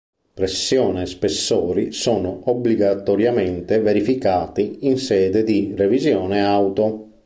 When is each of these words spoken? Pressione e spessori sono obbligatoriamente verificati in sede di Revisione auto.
Pressione 0.33 1.03
e 1.03 1.05
spessori 1.05 1.91
sono 1.91 2.41
obbligatoriamente 2.49 3.79
verificati 3.81 4.87
in 4.87 4.97
sede 4.97 5.43
di 5.43 5.75
Revisione 5.75 6.43
auto. 6.43 7.09